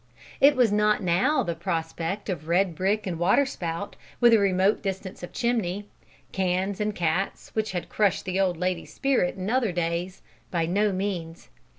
[0.39, 4.81] It was not now the prospect of red brick and water spout, with a remote
[4.81, 5.89] distance of chimney
[6.31, 10.91] cans and cats, which had crushed the old lady's spirit in other days by no
[10.91, 11.49] means.